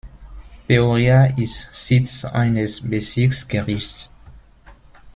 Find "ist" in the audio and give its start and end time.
1.37-1.67